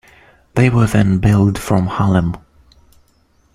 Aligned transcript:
They 0.55 0.71
were 0.71 0.87
then 0.87 1.19
billed 1.19 1.59
from 1.59 1.85
Harlem. 1.85 2.35